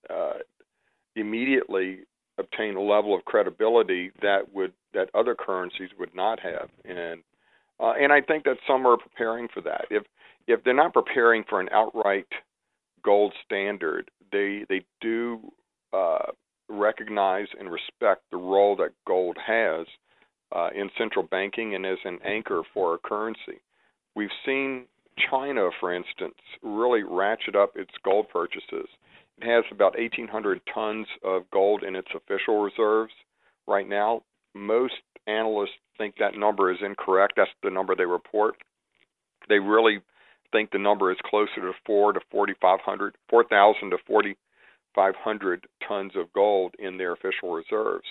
[0.10, 0.40] uh,
[1.16, 2.00] immediately
[2.38, 7.22] obtain a level of credibility that would that other currencies would not have, and
[7.80, 9.86] uh, and I think that some are preparing for that.
[9.90, 10.04] If
[10.48, 12.28] if they're not preparing for an outright
[13.04, 15.52] gold standard, they they do
[15.94, 16.32] uh,
[16.70, 19.86] recognize and respect the role that gold has
[20.54, 23.62] uh, in central banking and as an anchor for a currency.
[24.16, 24.86] We've seen
[25.30, 28.88] China, for instance, really ratchet up its gold purchases.
[29.40, 33.14] It has about 1,800 tons of gold in its official reserves
[33.68, 34.24] right now.
[34.54, 34.94] Most
[35.26, 37.34] analysts think that number is incorrect.
[37.38, 38.56] That's the number they report.
[39.50, 40.02] They really
[40.52, 46.76] think the number is closer to four to 4,500, 4,000 to 4,500 tons of gold
[46.78, 48.06] in their official reserves.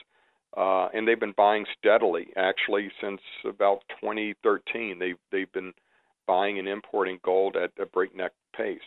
[0.56, 4.98] Uh, and they've been buying steadily, actually, since about 2013.
[4.98, 5.72] They've they've been
[6.26, 8.80] buying and importing gold at a breakneck pace.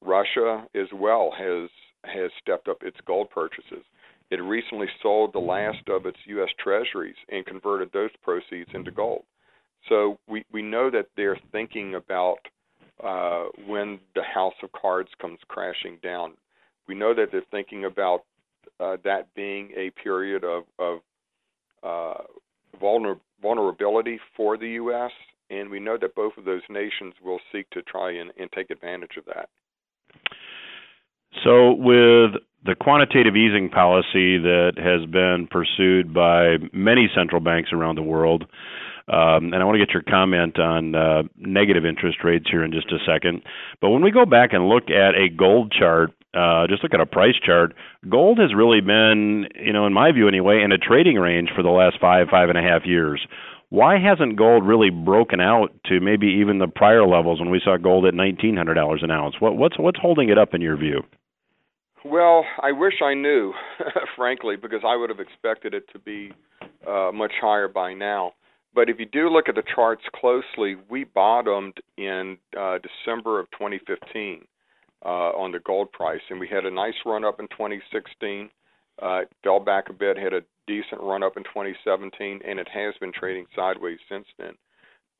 [0.00, 1.70] Russia, as well, has
[2.04, 3.84] has stepped up its gold purchases.
[4.30, 6.48] It recently sold the last of its U.S.
[6.58, 9.24] Treasuries and converted those proceeds into gold.
[9.88, 12.38] So we, we know that they're thinking about
[13.04, 16.32] uh, when the house of cards comes crashing down.
[16.88, 18.24] We know that they're thinking about
[18.80, 21.00] uh, that being a period of, of
[21.82, 22.14] uh,
[22.80, 25.10] vulner- vulnerability for the U.S.,
[25.50, 28.70] and we know that both of those nations will seek to try and, and take
[28.70, 29.48] advantage of that.
[31.44, 37.96] So, with the quantitative easing policy that has been pursued by many central banks around
[37.96, 38.44] the world,
[39.08, 42.70] um, and I want to get your comment on uh, negative interest rates here in
[42.70, 43.42] just a second.
[43.80, 47.00] But when we go back and look at a gold chart, uh, just look at
[47.00, 47.74] a price chart,
[48.08, 51.62] gold has really been, you know, in my view anyway, in a trading range for
[51.62, 53.26] the last five, five and a half years.
[53.68, 57.78] Why hasn't gold really broken out to maybe even the prior levels when we saw
[57.78, 59.36] gold at nineteen hundred dollars an ounce?
[59.40, 61.02] What, what's what's holding it up in your view?
[62.04, 63.54] Well, I wish I knew,
[64.16, 66.32] frankly, because I would have expected it to be
[66.86, 68.32] uh, much higher by now.
[68.74, 73.50] But if you do look at the charts closely, we bottomed in uh, December of
[73.52, 74.44] 2015
[75.04, 78.50] uh, on the gold price, and we had a nice run up in 2016.
[79.00, 82.94] Uh, fell back a bit, had a decent run up in 2017, and it has
[83.00, 84.52] been trading sideways since then.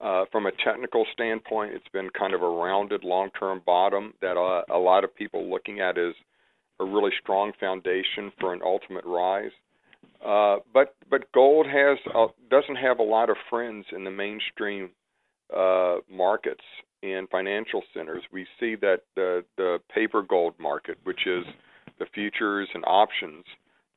[0.00, 4.62] Uh, from a technical standpoint, it's been kind of a rounded long-term bottom that uh,
[4.74, 6.14] a lot of people looking at is
[6.80, 9.52] a really strong foundation for an ultimate rise.
[10.24, 14.90] Uh, but but gold has uh, doesn't have a lot of friends in the mainstream
[15.56, 16.64] uh, markets
[17.02, 18.22] and financial centers.
[18.32, 21.44] We see that the the paper gold market, which is
[21.98, 23.44] the futures and options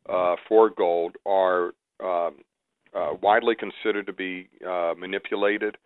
[0.09, 2.37] uh, for gold, are um,
[2.95, 5.77] uh, widely considered to be uh, manipulated.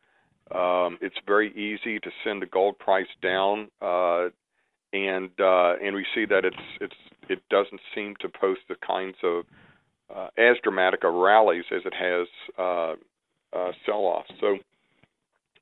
[0.53, 4.30] Um, it's very easy to send the gold price down uh,
[4.93, 6.95] and uh, and we see that it's it's
[7.30, 9.43] it doesn't seem to post the kinds of
[10.15, 12.28] uh, as dramatic of rallies as it has
[13.86, 14.32] sell-offs.
[14.39, 14.57] So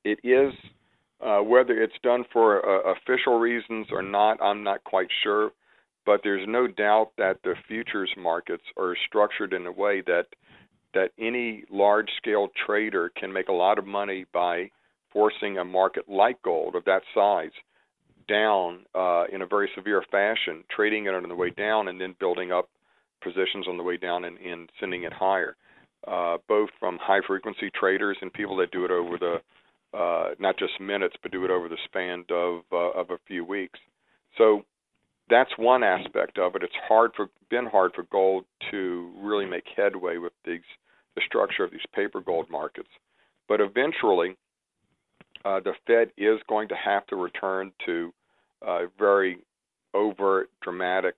[0.04, 0.54] it is
[1.20, 5.50] Uh, whether it's done for uh, official reasons or not, I'm not quite sure.
[6.06, 10.26] But there's no doubt that the futures markets are structured in a way that
[10.94, 14.70] that any large-scale trader can make a lot of money by
[15.12, 17.50] forcing a market like gold of that size
[18.26, 22.14] down uh, in a very severe fashion, trading it on the way down, and then
[22.18, 22.68] building up
[23.22, 25.56] positions on the way down and, and sending it higher.
[26.06, 29.36] Uh, both from high frequency traders and people that do it over the
[29.94, 33.44] uh, not just minutes, but do it over the span of uh, of a few
[33.44, 33.78] weeks.
[34.36, 34.62] So
[35.30, 36.62] that's one aspect of it.
[36.62, 40.60] It's hard for been hard for gold to really make headway with these
[41.16, 42.88] the structure of these paper gold markets.
[43.48, 44.36] But eventually,
[45.44, 48.12] uh, the Fed is going to have to return to
[48.66, 49.38] uh, very
[49.94, 51.14] overt, dramatic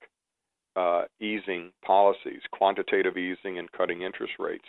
[0.76, 4.64] uh, easing policies, quantitative easing and cutting interest rates.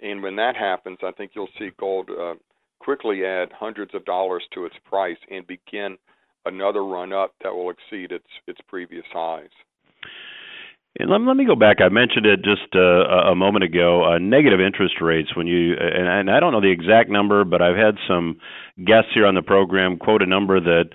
[0.00, 2.34] And when that happens, I think you'll see gold uh,
[2.80, 5.96] quickly add hundreds of dollars to its price and begin
[6.46, 9.50] another run up that will exceed its its previous highs.
[10.98, 11.76] And let, let me go back.
[11.80, 14.04] I mentioned it just uh, a moment ago.
[14.04, 15.36] Uh, negative interest rates.
[15.36, 18.38] When you and, and I don't know the exact number, but I've had some
[18.84, 20.86] guests here on the program quote a number that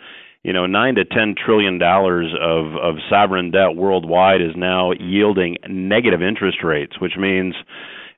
[0.44, 5.58] you know nine to ten trillion dollars of of sovereign debt worldwide is now yielding
[5.70, 7.56] negative interest rates, which means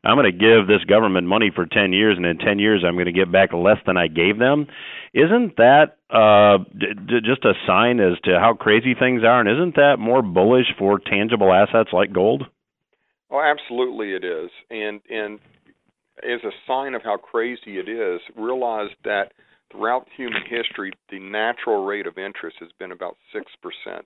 [0.03, 2.93] I'm going to give this government money for 10 years, and in 10 years I'm
[2.93, 4.67] going to get back less than I gave them.
[5.13, 9.49] Isn't that uh, d- d- just a sign as to how crazy things are, and
[9.49, 12.43] isn't that more bullish for tangible assets like gold?
[13.29, 15.39] Oh, absolutely it is, and and
[16.23, 19.33] as a sign of how crazy it is, realize that
[19.71, 24.05] throughout human history, the natural rate of interest has been about six percent.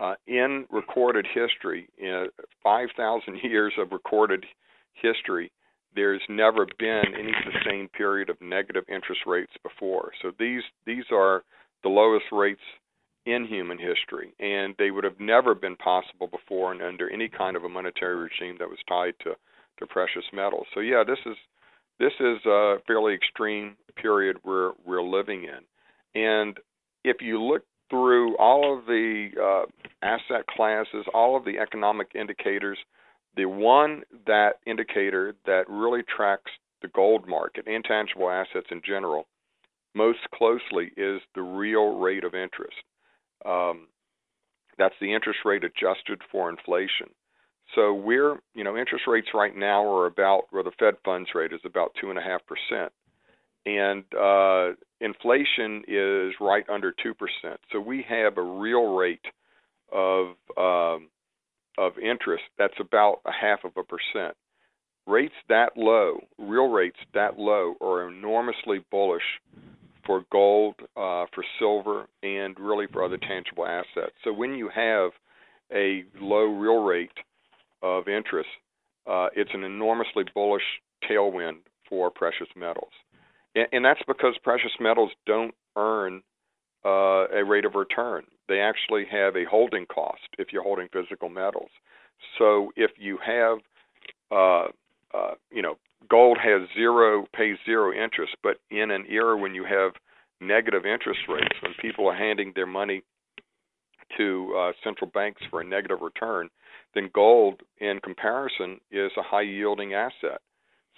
[0.00, 2.26] Uh, in recorded history, in
[2.62, 4.44] 5,000 years of recorded
[4.94, 5.50] history,
[5.94, 10.12] there's never been any sustained period of negative interest rates before.
[10.22, 11.42] So these these are
[11.82, 12.60] the lowest rates
[13.26, 17.56] in human history, and they would have never been possible before and under any kind
[17.56, 19.34] of a monetary regime that was tied to
[19.78, 20.66] to precious metals.
[20.74, 21.36] So yeah, this is
[21.98, 26.56] this is a fairly extreme period we're we're living in, and
[27.04, 29.66] if you look through all of the uh,
[30.02, 32.78] asset classes, all of the economic indicators
[33.36, 36.50] the one that indicator that really tracks
[36.82, 39.26] the gold market and tangible assets in general
[39.94, 42.76] most closely is the real rate of interest.
[43.44, 43.88] Um,
[44.78, 47.08] that's the interest rate adjusted for inflation.
[47.74, 51.52] So we're, you know, interest rates right now are about, where the Fed funds rate
[51.52, 52.92] is about two and a half percent,
[53.64, 57.60] and uh, inflation is right under two percent.
[57.70, 59.24] So we have a real rate
[59.92, 61.08] of um,
[61.78, 64.36] of interest that's about a half of a percent.
[65.06, 69.22] Rates that low, real rates that low, are enormously bullish
[70.06, 74.12] for gold, uh, for silver, and really for other tangible assets.
[74.24, 75.10] So when you have
[75.72, 77.10] a low real rate
[77.82, 78.48] of interest,
[79.06, 80.62] uh, it's an enormously bullish
[81.08, 81.58] tailwind
[81.88, 82.92] for precious metals.
[83.54, 86.22] And, and that's because precious metals don't earn
[86.84, 91.30] uh, a rate of return they actually have a holding cost if you're holding physical
[91.30, 91.70] metals.
[92.38, 93.58] So if you have,
[94.30, 94.68] uh,
[95.16, 95.76] uh, you know,
[96.10, 99.92] gold has zero, pays zero interest, but in an era when you have
[100.42, 103.02] negative interest rates, when people are handing their money
[104.18, 106.50] to uh, central banks for a negative return,
[106.94, 110.42] then gold, in comparison, is a high yielding asset.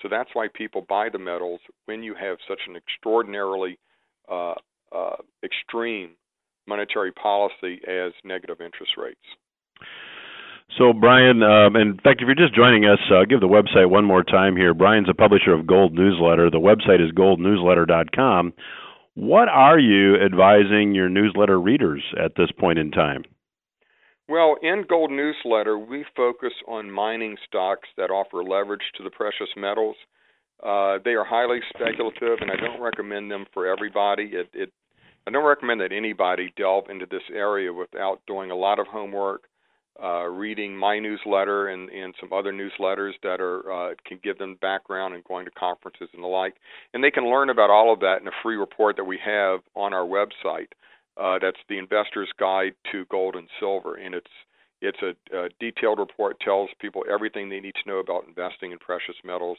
[0.02, 3.78] So that's why people buy the metals when you have such an extraordinarily
[4.28, 4.54] uh,
[4.90, 6.16] uh, extreme
[6.66, 9.20] monetary policy as negative interest rates.
[10.78, 14.04] So, Brien, um, in fact, if you're just joining us, uh, give the website one
[14.04, 14.74] more time here.
[14.74, 16.50] Brien's a publisher of Gold Newsletter.
[16.50, 18.52] The website is goldnewsletter.com.
[19.14, 23.22] What are you advising your newsletter readers at this point in time?
[24.28, 29.50] Well, in Gold Newsletter, we focus on mining stocks that offer leverage to the precious
[29.56, 29.96] metals.
[30.62, 34.30] Uh, they are highly speculative, and I don't recommend them for everybody.
[34.32, 34.72] It, it
[35.26, 39.48] I don't recommend that anybody delve into this area without doing a lot of homework,
[40.02, 44.58] uh, reading my newsletter and, and some other newsletters that are uh, can give them
[44.60, 46.56] background and going to conferences and the like.
[46.92, 49.60] And they can learn about all of that in a free report that we have
[49.74, 50.68] on our website.
[51.16, 54.26] Uh, that's the Investor's Guide to Gold and Silver, and it's
[54.82, 58.78] it's a, a detailed report tells people everything they need to know about investing in
[58.78, 59.56] precious metals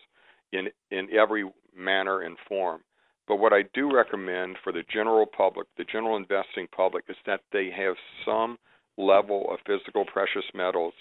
[0.52, 2.82] in in every manner and form.
[3.28, 7.42] But what I do recommend for the general public, the general investing public, is that
[7.52, 8.58] they have some
[8.98, 10.94] level of physical precious metals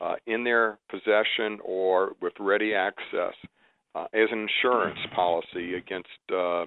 [0.00, 3.34] uh, in their possession or with ready access
[3.94, 6.64] uh, as an insurance policy against uh,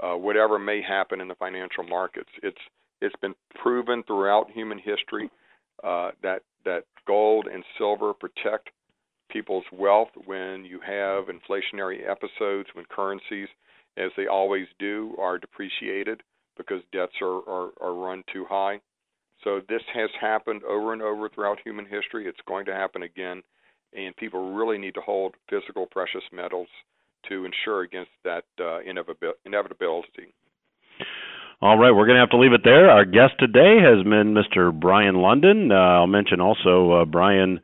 [0.00, 2.30] uh, whatever may happen in the financial markets.
[2.42, 2.58] It's
[3.00, 5.30] it's been proven throughout human history
[5.84, 8.70] uh, that that gold and silver protect
[9.30, 13.48] people's wealth when you have inflationary episodes, when currencies,
[13.98, 16.22] as they always do, are depreciated
[16.56, 18.80] because debts are, are, are run too high.
[19.44, 22.26] So this has happened over and over throughout human history.
[22.26, 23.42] It's going to happen again,
[23.94, 26.68] and people really need to hold physical precious metals
[27.28, 30.34] to ensure against that uh, inevitability.
[31.60, 32.90] All right, we're going to have to leave it there.
[32.90, 34.72] Our guest today has been Mr.
[34.72, 35.72] Brien Lundin.
[35.72, 37.60] Uh, I'll mention also uh, Brien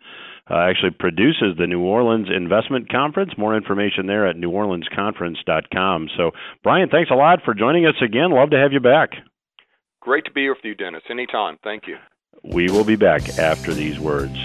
[0.51, 3.33] uh, actually produces the New Orleans Investment Conference.
[3.39, 6.09] More information there at neworleansconference.com.
[6.17, 6.33] So,
[6.63, 8.31] Brien, thanks a lot for joining us again.
[8.31, 9.11] Love to have you back.
[10.01, 11.03] Great to be here with you, Dennis.
[11.09, 11.59] Anytime.
[11.65, 11.97] Thank you.
[12.43, 14.37] We will be back after these words.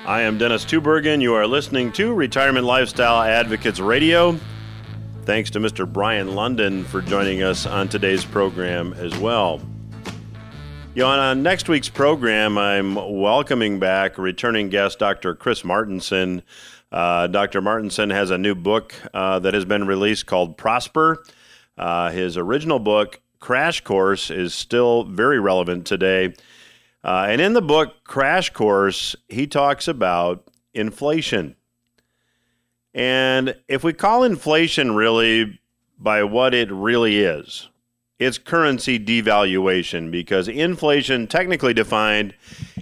[0.06, 1.20] I am Dennis Tubbergen.
[1.20, 4.38] You are listening to Retirement Lifestyle Advocates Radio.
[5.24, 5.91] Thanks to Mr.
[5.91, 9.60] Brien Lundin for joining us on today's program as well.
[10.93, 15.34] You know, on next week's program, I'm welcoming back returning guest Dr.
[15.34, 16.43] Chris Martenson.
[16.91, 17.60] Uh, Dr.
[17.60, 21.24] Martenson has a new book uh, that has been released called Prosper.
[21.80, 26.36] Uh, his original book, Crash Course, is still very relevant today.
[27.06, 31.56] Uh, and in the book Crash Course, he talks about inflation.
[32.95, 35.60] And if we call inflation really
[35.99, 37.70] by what it really is,
[38.18, 42.34] it's currency devaluation because inflation, technically defined,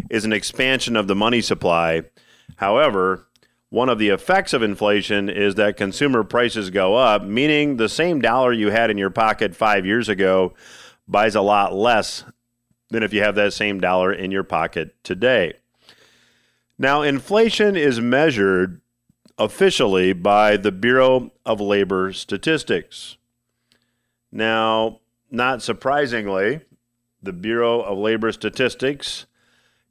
[0.10, 2.04] is an expansion of the money supply.
[2.56, 3.28] However,
[3.72, 8.22] one of the effects of inflation is that consumer prices go up, meaning the same
[8.22, 10.54] dollar you had in your pocket five years ago
[11.10, 12.24] buys a lot less
[12.94, 15.54] than if you have that same dollar in your pocket today.
[16.78, 18.82] Now, inflation is measured
[19.38, 23.18] officially by the Bureau of Labor Statistics.
[24.32, 25.00] Now,
[25.32, 26.62] not surprisingly,
[27.22, 29.26] the Bureau of Labor Statistics,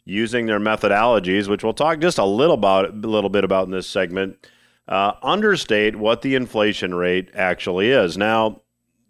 [0.05, 3.73] using their methodologies, which we'll talk just a little about a little bit about in
[3.73, 4.47] this segment,
[4.89, 8.17] uh, understate what the inflation rate actually is.
[8.17, 8.63] Now,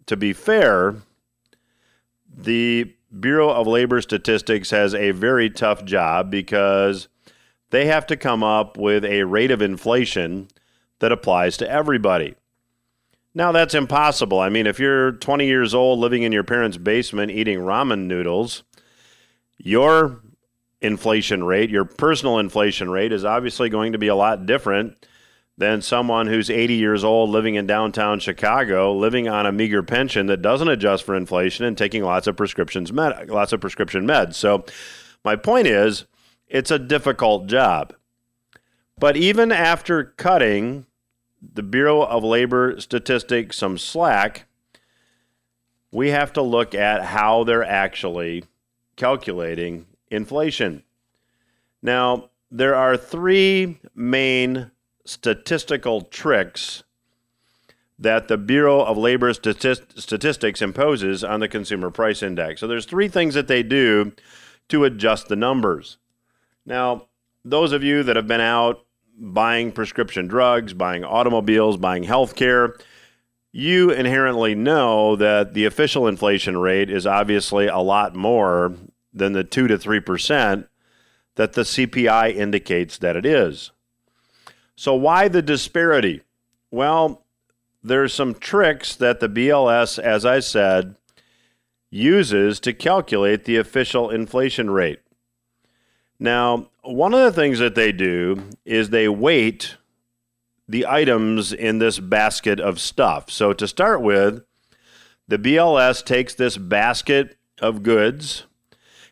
[0.05, 0.95] to be fair,
[2.35, 7.07] the Bureau of Labor Statistics has a very tough job because
[7.69, 10.47] they have to come up with a rate of inflation
[10.99, 12.35] that applies to everybody.
[13.35, 14.39] Now, that's impossible.
[14.39, 18.63] I mean, if you're 20 years old living in your parents' basement eating ramen noodles,
[19.57, 20.21] your
[20.81, 25.07] inflation rate, your personal inflation rate, is obviously going to be a lot different
[25.57, 30.25] than someone who's 80 years old living in downtown Chicago, living on a meager pension
[30.27, 34.33] that doesn't adjust for inflation and taking lots of prescriptions med- lots of prescription meds.
[34.33, 34.65] So
[35.23, 36.05] my point is
[36.47, 37.93] it's a difficult job.
[38.97, 40.85] But even after cutting
[41.41, 44.45] the Bureau of Labor Statistics some slack,
[45.91, 48.43] we have to look at how they're actually
[48.95, 50.83] calculating inflation.
[51.81, 54.71] Now, there are three main
[55.05, 56.83] statistical tricks
[57.99, 62.59] that the Bureau of Labor Statistics imposes on the Consumer Price Index.
[62.59, 64.13] So there's three things that they do
[64.69, 65.97] to adjust the numbers.
[66.65, 67.07] Now,
[67.45, 68.85] those of you that have been out
[69.17, 72.75] buying prescription drugs, buying automobiles, buying health care,
[73.51, 78.73] you inherently know that the official inflation rate is obviously a lot more
[79.13, 80.67] than the 2 to 3%
[81.35, 83.71] that the CPI indicates that it is.
[84.75, 86.21] So, why the disparity?
[86.71, 87.23] Well,
[87.83, 90.95] there's some tricks that the BLS, as I said,
[91.89, 94.99] uses to calculate the official inflation rate.
[96.19, 99.77] Now, one of the things that they do is they weight
[100.67, 103.29] the items in this basket of stuff.
[103.29, 104.43] So, to start with,
[105.27, 108.45] the BLS takes this basket of goods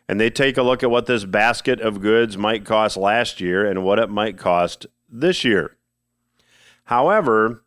[0.08, 3.64] and they take a look at what this basket of goods might cost last year
[3.64, 5.76] and what it might cost this year.
[6.84, 7.62] However,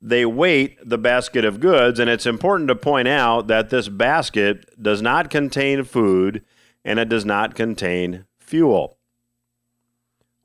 [0.00, 4.80] they weight the basket of goods, and it's important to point out that this basket
[4.80, 6.44] does not contain food
[6.84, 8.98] and it does not contain fuel.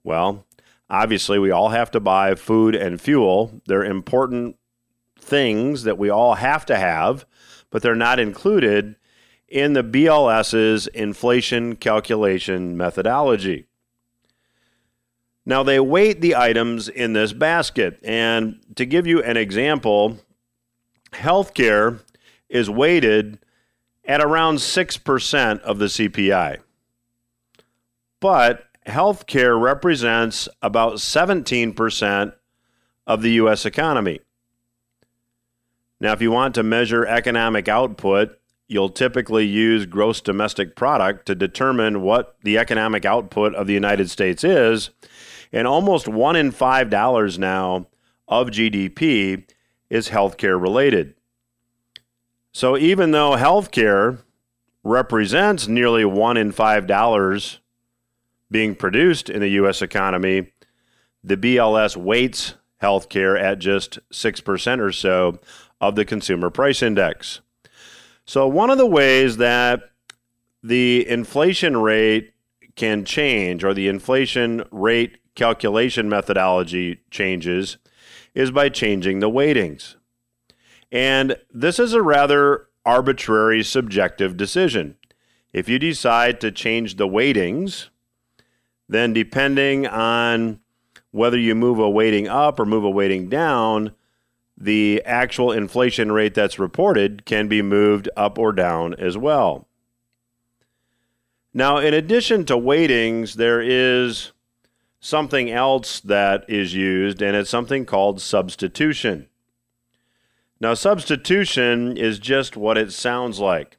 [0.03, 0.47] Well,
[0.89, 3.61] obviously, we all have to buy food and fuel.
[3.67, 4.57] They're important
[5.19, 7.25] things that we all have to have,
[7.69, 8.95] but they're not included
[9.47, 13.67] in the BLS's inflation calculation methodology.
[15.45, 17.99] Now, they weight the items in this basket.
[18.03, 20.17] And to give you an example,
[21.11, 21.99] healthcare
[22.49, 23.39] is weighted
[24.05, 26.59] at around 6% of the CPI.
[28.19, 32.33] But healthcare represents about 17%
[33.07, 33.65] of the U.S.
[33.65, 34.19] economy.
[35.99, 41.35] Now, if you want to measure economic output, you'll typically use gross domestic product to
[41.35, 44.91] determine what the economic output of the United States is.
[45.53, 47.87] And almost one in five dollars now
[48.27, 49.45] of GDP
[49.89, 51.15] is healthcare related.
[52.53, 54.19] So even though healthcare
[54.83, 57.59] represents nearly one in five dollars
[58.49, 59.81] being produced in the U.S.
[59.81, 60.51] economy,
[61.23, 65.39] the BLS weights healthcare at just 6% or so
[65.79, 67.41] of the consumer price index.
[68.25, 69.81] So, one of the ways that
[70.63, 72.33] the inflation rate
[72.75, 77.77] can change or the inflation rate calculation methodology changes
[78.33, 79.95] is by changing the weightings.
[80.91, 84.97] And this is a rather arbitrary subjective decision.
[85.53, 87.89] If you decide to change the weightings,
[88.87, 90.59] then depending on
[91.11, 93.93] whether you move a weighting up or move a weighting down,
[94.57, 99.67] the actual inflation rate that's reported can be moved up or down as well.
[101.53, 104.31] Now, in addition to weightings, there is
[105.01, 109.27] something else that is used, and it's something called substitution.
[110.61, 113.77] Now, substitution is just what it sounds like.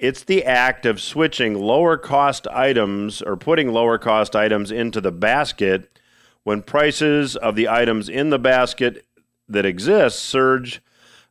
[0.00, 5.12] It's the act of switching lower cost items or putting lower cost items into the
[5.12, 5.98] basket
[6.42, 9.06] when prices of the items in the basket
[9.48, 10.82] that exist surge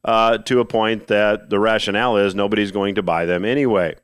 [0.04, 3.96] uh, to a point that the rationale is nobody's going to buy them anyway.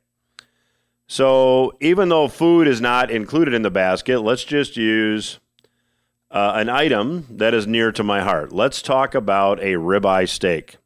[1.06, 5.38] So even though food is not included in the basket, let's just use
[6.30, 8.52] uh, an item that is near to my heart.
[8.52, 10.76] Let's talk about a ribeye steak.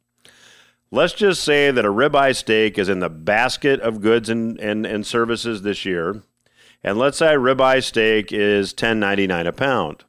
[0.91, 4.85] Let's just say that a ribeye steak is in the basket of goods and, and,
[4.85, 6.23] and services this year.
[6.83, 10.03] And let's say ribeye steak is $10.99 a pound.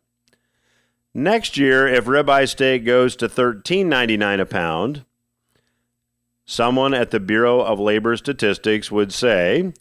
[1.13, 5.05] Next year, if ribeye steak goes to $13.99 a pound,
[6.45, 9.73] someone at the Bureau of Labor Statistics would say,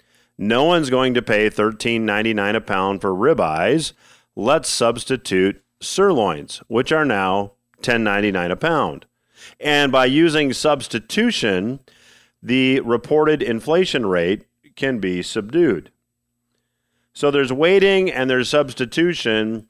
[0.42, 3.92] no one's going to pay $13.99 a pound for ribeyes.
[4.38, 9.06] Let's substitute sirloins, which are now $10.99 a pound.
[9.60, 11.82] And by using substitution,
[12.42, 14.46] the reported inflation rate
[14.78, 15.92] can be subdued.
[17.12, 19.70] So there's weighting and there's substitution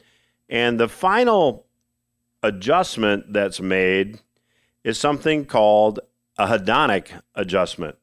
[0.49, 1.65] and the final
[2.43, 4.19] adjustment that's made
[4.83, 5.99] is something called
[6.37, 7.97] a hedonic adjustment.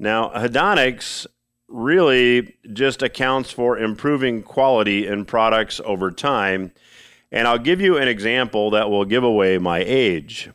[0.00, 1.26] Now, hedonics
[1.68, 6.72] really just accounts for improving quality in products over time.
[7.30, 10.48] And I'll give you an example that will give away my age.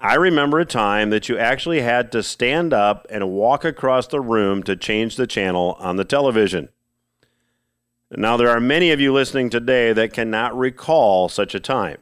[0.00, 4.20] I remember a time that you actually had to stand up and walk across the
[4.20, 6.68] room to change the channel on the television.
[8.10, 11.98] Now, there are many of you listening today that cannot recall such a time.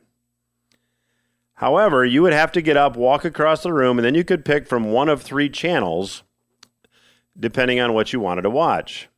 [1.56, 4.46] However, you would have to get up, walk across the room, and then you could
[4.46, 6.22] pick from one of three channels
[7.38, 9.08] depending on what you wanted to watch.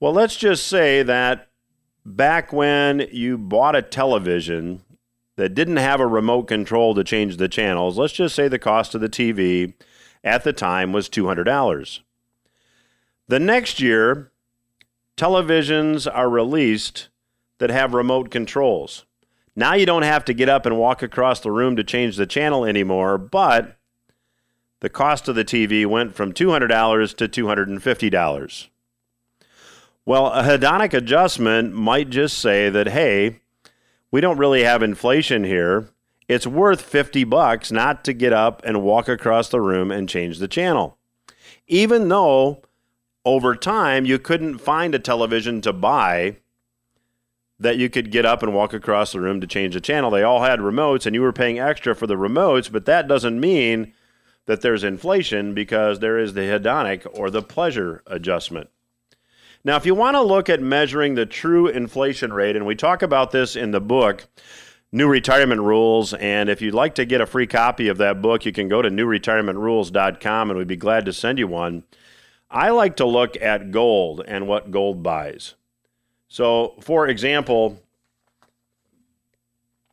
[0.00, 1.48] Well, let's just say that
[2.04, 4.82] back when you bought a television
[5.36, 8.94] that didn't have a remote control to change the channels, let's just say the cost
[8.94, 9.74] of the TV
[10.22, 12.00] at the time was $200.
[13.28, 14.30] The next year,
[15.16, 17.08] televisions are released
[17.58, 19.06] that have remote controls.
[19.54, 22.26] Now you don't have to get up and walk across the room to change the
[22.26, 23.75] channel anymore, but
[24.80, 28.68] the cost of the TV went from $200 to $250.
[30.04, 33.40] Well, a hedonic adjustment might just say that, hey,
[34.10, 35.88] we don't really have inflation here.
[36.28, 40.38] It's worth 50 bucks not to get up and walk across the room and change
[40.38, 40.96] the channel.
[41.66, 42.62] Even though
[43.24, 46.36] over time you couldn't find a television to buy
[47.58, 50.10] that you could get up and walk across the room to change the channel.
[50.10, 53.40] They all had remotes and you were paying extra for the remotes, but that doesn't
[53.40, 53.92] mean
[54.46, 58.70] that there's inflation because there is the hedonic or the pleasure adjustment.
[59.64, 63.02] Now, if you want to look at measuring the true inflation rate, and we talk
[63.02, 64.28] about this in the book,
[64.92, 68.46] New Retirement Rules, and if you'd like to get a free copy of that book,
[68.46, 71.82] you can go to newretirementrules.com and we'd be glad to send you one.
[72.48, 75.54] I like to look at gold and what gold buys.
[76.28, 77.82] So, for example,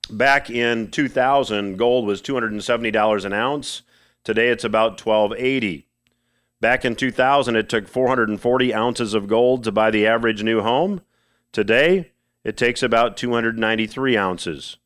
[0.10, 3.82] back in 2000, gold was $270 an ounce.
[4.24, 5.88] Today it's about 1280.
[6.62, 11.02] Back in 2000, it took 440 ounces of gold to buy the average new home.
[11.52, 12.12] Today,
[12.44, 14.78] it takes about 293 ounces.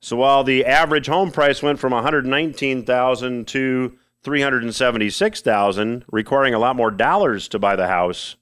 [0.00, 6.90] So while the average home price went from 119,000 to 376,000, requiring a lot more
[6.90, 8.36] dollars to buy the house,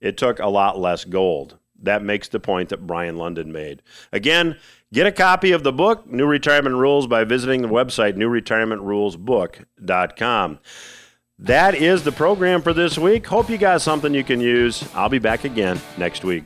[0.00, 1.58] it took a lot less gold.
[1.82, 3.82] That makes the point that Brien Lundin made.
[4.12, 4.58] Again,
[4.92, 10.58] get a copy of the book, New Retirement Rules, by visiting the website, newretirementrulesbook.com.
[11.38, 13.26] That is the program for this week.
[13.26, 14.86] Hope you got something you can use.
[14.94, 16.44] I'll be back again next week.